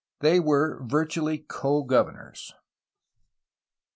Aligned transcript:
They 0.21 0.39
were 0.39 0.81
virtually 0.83 1.45
co 1.47 1.83
governors. 1.83 2.55